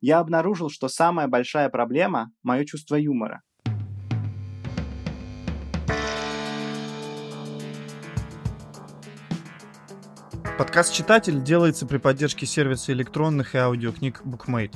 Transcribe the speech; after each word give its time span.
я 0.00 0.20
обнаружил, 0.20 0.70
что 0.70 0.88
самая 0.88 1.28
большая 1.28 1.68
проблема– 1.68 2.30
мое 2.42 2.64
чувство 2.64 2.96
юмора. 2.96 3.42
Подкаст 10.56 10.92
«Читатель» 10.92 11.42
делается 11.42 11.86
при 11.86 11.98
поддержке 11.98 12.44
сервиса 12.44 12.92
электронных 12.92 13.54
и 13.54 13.58
аудиокниг 13.58 14.22
BookMate. 14.24 14.74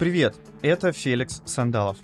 Привет, 0.00 0.34
это 0.62 0.90
Феликс 0.90 1.42
Сандалов. 1.44 1.96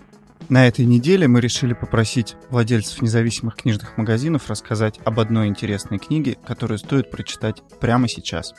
На 0.48 0.68
этой 0.68 0.84
неделе 0.84 1.26
мы 1.26 1.40
решили 1.40 1.72
попросить 1.72 2.36
владельцев 2.50 3.02
независимых 3.02 3.56
книжных 3.56 3.96
магазинов 3.96 4.48
рассказать 4.48 5.00
об 5.04 5.18
одной 5.18 5.48
интересной 5.48 5.98
книге, 5.98 6.36
которую 6.46 6.78
стоит 6.78 7.10
прочитать 7.10 7.62
прямо 7.80 8.08
сейчас. 8.08 8.54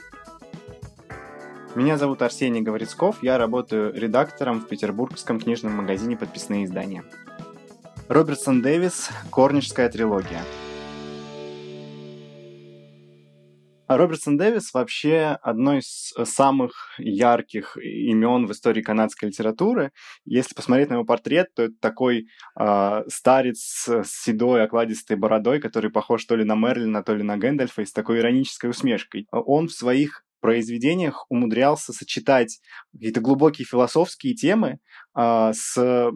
Меня 1.75 1.97
зовут 1.97 2.21
Арсений 2.21 2.61
Говорецков, 2.61 3.21
я 3.21 3.37
работаю 3.37 3.93
редактором 3.93 4.61
в 4.61 4.67
петербургском 4.69 5.41
книжном 5.41 5.73
магазине 5.73 6.15
«Подписные 6.15 6.63
издания». 6.63 7.03
Робертсон 8.07 8.61
Дэвис 8.61 9.09
«Корнишская 9.29 9.89
трилогия». 9.89 10.41
Робертсон 13.89 14.37
Дэвис 14.37 14.73
вообще 14.73 15.37
одно 15.41 15.77
из 15.77 16.13
самых 16.23 16.95
ярких 16.97 17.75
имен 17.75 18.45
в 18.45 18.53
истории 18.53 18.81
канадской 18.81 19.27
литературы. 19.27 19.91
Если 20.23 20.55
посмотреть 20.55 20.89
на 20.89 20.93
его 20.93 21.03
портрет, 21.03 21.49
то 21.53 21.63
это 21.63 21.73
такой 21.81 22.27
э, 22.57 23.03
старец 23.09 23.59
с 23.85 24.05
седой 24.05 24.63
окладистой 24.63 25.17
бородой, 25.17 25.59
который 25.59 25.91
похож 25.91 26.23
то 26.23 26.37
ли 26.37 26.45
на 26.45 26.55
Мерлина, 26.55 27.03
то 27.03 27.13
ли 27.13 27.21
на 27.21 27.37
Гэндальфа, 27.37 27.81
и 27.81 27.85
с 27.85 27.91
такой 27.91 28.19
иронической 28.19 28.69
усмешкой. 28.69 29.27
Он 29.31 29.67
в 29.67 29.73
своих 29.73 30.25
произведениях 30.45 31.25
умудрялся 31.29 31.91
сочетать 31.91 32.59
какие-то 32.93 33.19
глубокие 33.21 33.65
философские 33.65 34.35
темы 34.35 34.77
э, 35.17 35.51
с 35.53 36.11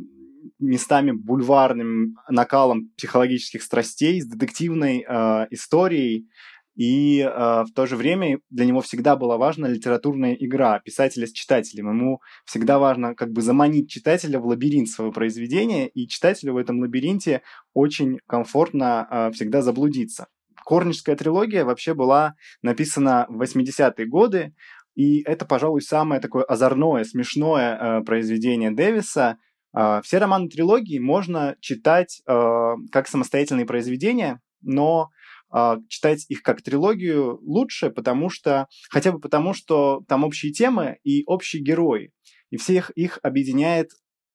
местами 0.60 1.12
бульварным 1.12 2.16
накалом 2.30 2.92
психологических 2.96 3.64
страстей, 3.64 4.22
с 4.22 4.28
детективной 4.28 5.04
э, 5.08 5.48
историей, 5.50 6.28
и 6.76 7.20
э, 7.20 7.28
в 7.28 7.74
то 7.76 7.88
же 7.88 7.98
время 7.98 8.40
для 8.50 8.66
него 8.66 8.82
всегда 8.82 9.16
была 9.16 9.38
важна 9.38 9.68
литературная 9.68 10.34
игра 10.34 10.80
писателя 10.80 11.28
с 11.28 11.34
читателем. 11.34 11.90
Ему 11.90 12.22
всегда 12.46 12.80
важно 12.80 13.16
как 13.16 13.32
бы 13.32 13.42
заманить 13.42 13.90
читателя 13.90 14.40
в 14.40 14.46
лабиринт 14.46 14.88
своего 14.88 15.12
произведения, 15.12 15.88
и 15.88 16.08
читателю 16.08 16.54
в 16.54 16.58
этом 16.58 16.80
лабиринте 16.80 17.42
очень 17.74 18.20
комфортно 18.28 19.08
э, 19.10 19.32
всегда 19.34 19.62
заблудиться. 19.62 20.28
Корнишская 20.70 21.16
трилогия 21.16 21.66
вообще 21.66 21.96
была 21.96 22.36
написана 22.62 23.26
в 23.28 23.42
80-е 23.42 24.06
годы, 24.06 24.54
и 24.94 25.24
это, 25.24 25.44
пожалуй, 25.44 25.82
самое 25.82 26.22
такое 26.22 26.44
озорное, 26.44 27.06
смешное 27.06 27.76
э, 27.76 28.04
произведение 28.04 28.70
Дэвиса. 28.70 29.38
Э, 29.76 30.02
все 30.04 30.20
романы 30.20 30.48
трилогии 30.48 31.00
можно 31.00 31.56
читать 31.60 32.22
э, 32.28 32.74
как 32.92 33.08
самостоятельные 33.08 33.66
произведения, 33.66 34.42
но 34.62 35.10
а, 35.52 35.78
читать 35.88 36.26
их 36.30 36.44
как 36.44 36.62
трилогию 36.62 37.40
лучше, 37.42 37.90
потому 37.90 38.30
что, 38.30 38.68
хотя 38.92 39.12
бы 39.12 39.20
потому, 39.20 39.56
что 39.56 40.04
там 40.08 40.24
общие 40.24 40.52
темы 40.52 40.98
и 41.04 41.24
общие 41.26 41.64
герои. 41.64 42.12
И 42.52 42.58
всех 42.58 42.92
их 42.92 43.18
объединяет 43.24 43.90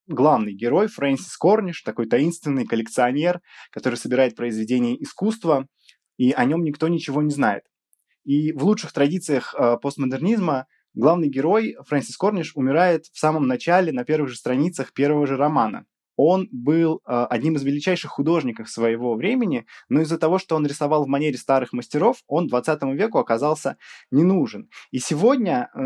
главный 0.08 0.52
герой 0.52 0.88
Фрэнсис 0.88 1.36
Корниш, 1.36 1.82
такой 1.82 2.06
таинственный 2.06 2.66
коллекционер, 2.66 3.40
который 3.70 3.94
собирает 3.94 4.34
произведения 4.34 5.00
искусства, 5.00 5.68
и 6.16 6.32
о 6.32 6.44
нем 6.44 6.64
никто 6.64 6.88
ничего 6.88 7.22
не 7.22 7.30
знает. 7.30 7.64
И 8.24 8.52
в 8.52 8.64
лучших 8.64 8.92
традициях 8.92 9.54
э, 9.58 9.76
постмодернизма 9.80 10.66
главный 10.94 11.28
герой 11.28 11.76
Фрэнсис 11.86 12.16
Корниш 12.16 12.52
умирает 12.54 13.06
в 13.06 13.18
самом 13.18 13.46
начале, 13.46 13.92
на 13.92 14.04
первых 14.04 14.30
же 14.30 14.36
страницах 14.36 14.92
первого 14.92 15.26
же 15.26 15.36
романа 15.36 15.86
он 16.16 16.48
был 16.52 17.00
э, 17.06 17.26
одним 17.30 17.56
из 17.56 17.64
величайших 17.64 18.10
художников 18.10 18.68
своего 18.68 19.14
времени, 19.14 19.66
но 19.88 20.00
из-за 20.02 20.18
того, 20.18 20.38
что 20.38 20.56
он 20.56 20.66
рисовал 20.66 21.04
в 21.04 21.08
манере 21.08 21.36
старых 21.36 21.72
мастеров, 21.72 22.18
он 22.26 22.46
20 22.46 22.82
веку 22.94 23.18
оказался 23.18 23.76
не 24.10 24.22
нужен. 24.22 24.68
И 24.90 24.98
сегодня 24.98 25.70
э, 25.74 25.80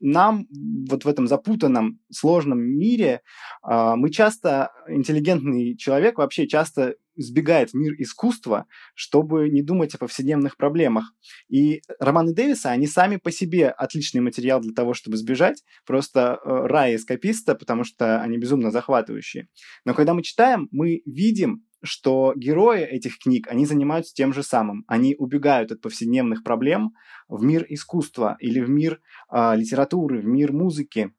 нам 0.00 0.46
вот 0.88 1.04
в 1.04 1.08
этом 1.08 1.26
запутанном, 1.26 2.00
сложном 2.10 2.60
мире 2.60 3.22
э, 3.68 3.94
мы 3.96 4.10
часто, 4.10 4.72
интеллигентный 4.88 5.76
человек 5.76 6.18
вообще 6.18 6.48
часто 6.48 6.96
сбегает 7.18 7.70
в 7.70 7.74
мир 7.74 7.94
искусства, 7.98 8.66
чтобы 8.94 9.48
не 9.48 9.62
думать 9.62 9.94
о 9.94 9.98
повседневных 9.98 10.56
проблемах. 10.56 11.12
И 11.48 11.82
романы 11.98 12.32
Дэвиса, 12.32 12.70
они 12.70 12.86
сами 12.86 13.16
по 13.16 13.30
себе 13.30 13.68
отличный 13.68 14.20
материал 14.20 14.60
для 14.60 14.72
того, 14.72 14.94
чтобы 14.94 15.16
сбежать, 15.16 15.62
просто 15.86 16.38
э, 16.42 16.66
рай 16.66 16.96
эскаписта, 16.96 17.54
потому 17.54 17.84
что 17.84 18.20
они 18.20 18.38
безумно 18.38 18.70
захватывающие. 18.70 19.48
Но 19.84 19.94
когда 19.94 20.14
мы 20.14 20.22
читаем, 20.22 20.68
мы 20.70 21.02
видим, 21.04 21.64
что 21.82 22.32
герои 22.36 22.82
этих 22.82 23.18
книг, 23.18 23.46
они 23.48 23.66
занимаются 23.66 24.14
тем 24.14 24.32
же 24.32 24.42
самым. 24.42 24.84
Они 24.88 25.14
убегают 25.16 25.70
от 25.72 25.80
повседневных 25.80 26.42
проблем 26.42 26.94
в 27.28 27.42
мир 27.42 27.64
искусства 27.68 28.36
или 28.40 28.60
в 28.60 28.68
мир 28.68 29.00
э, 29.30 29.56
литературы, 29.56 30.20
в 30.20 30.26
мир 30.26 30.52
музыки. 30.52 31.12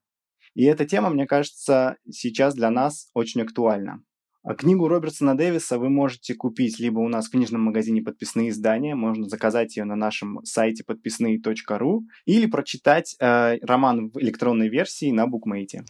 И 0.56 0.64
эта 0.64 0.86
тема, 0.86 1.10
мне 1.10 1.26
кажется, 1.26 1.98
сейчас 2.10 2.56
для 2.56 2.70
нас 2.70 3.10
очень 3.14 3.42
актуальна. 3.42 4.04
А 4.41 4.55
книгу 4.55 4.88
Робертсона 4.88 5.35
Дэвиса 5.35 5.77
вы 5.77 5.89
можете 5.89 6.33
купить 6.33 6.79
либо 6.79 7.00
у 7.00 7.09
нас 7.09 7.27
в 7.27 7.31
книжном 7.31 7.61
магазине 7.61 8.01
«Подписные 8.01 8.50
издания», 8.50 8.95
можно 8.95 9.27
заказать 9.27 9.75
ее 9.75 9.83
на 9.83 9.97
нашем 9.97 10.39
сайте 10.45 10.85
подписные.ру, 10.85 12.05
или 12.23 12.45
прочитать 12.45 13.17
э, 13.19 13.57
роман 13.61 14.11
в 14.11 14.17
электронной 14.17 14.69
версии 14.69 15.11
на 15.11 15.27
букмейте. 15.27 15.83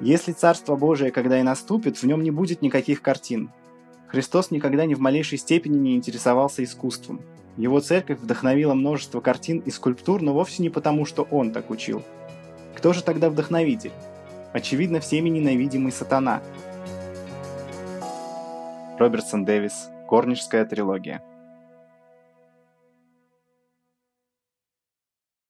Если 0.00 0.32
Царство 0.32 0.74
Божие, 0.74 1.12
когда 1.12 1.38
и 1.38 1.44
наступит, 1.44 1.98
в 1.98 2.02
нем 2.04 2.24
не 2.24 2.32
будет 2.32 2.60
никаких 2.60 3.02
картин. 3.02 3.52
Христос 4.08 4.50
никогда 4.50 4.84
ни 4.84 4.94
в 4.94 4.98
малейшей 4.98 5.38
степени 5.38 5.78
не 5.78 5.94
интересовался 5.94 6.64
искусством– 6.64 7.20
его 7.56 7.80
церковь 7.80 8.18
вдохновила 8.18 8.74
множество 8.74 9.20
картин 9.20 9.60
и 9.60 9.70
скульптур, 9.70 10.22
но 10.22 10.32
вовсе 10.32 10.62
не 10.62 10.70
потому, 10.70 11.06
что 11.06 11.22
он 11.30 11.52
так 11.52 11.70
учил. 11.70 12.02
Кто 12.74 12.92
же 12.92 13.02
тогда 13.02 13.30
вдохновитель? 13.30 13.92
Очевидно, 14.52 15.00
всеми 15.00 15.28
ненавидимый 15.28 15.92
сатана. 15.92 16.42
Робертсон 18.98 19.44
Дэвис. 19.44 19.90
Корнишская 20.08 20.64
трилогия. 20.64 21.22